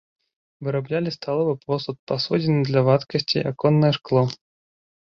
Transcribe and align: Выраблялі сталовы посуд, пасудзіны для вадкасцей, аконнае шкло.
Выраблялі 0.67 1.13
сталовы 1.17 1.53
посуд, 1.67 1.97
пасудзіны 2.13 2.59
для 2.73 2.81
вадкасцей, 2.91 3.41
аконнае 3.55 3.93
шкло. 4.03 4.29